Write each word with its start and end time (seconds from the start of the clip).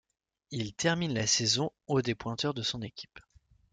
Il 0.49 0.73
termine 0.73 1.13
la 1.13 1.27
saison 1.27 1.69
au 1.85 2.01
des 2.01 2.15
pointeurs 2.15 2.55
de 2.55 2.63
son 2.63 2.81
équipe. 2.81 3.19